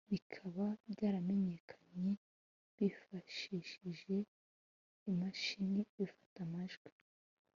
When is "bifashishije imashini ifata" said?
2.77-6.39